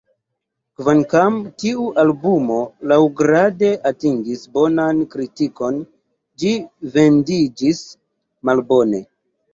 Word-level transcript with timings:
Kvankam 0.79 1.35
tiu 1.63 1.83
albumo 2.03 2.55
laŭgrade 2.93 3.69
atingis 3.91 4.43
bonan 4.57 5.03
kritikon, 5.17 5.79
ĝi 6.45 6.55
vendiĝis 6.97 7.83
malbone. 8.51 9.07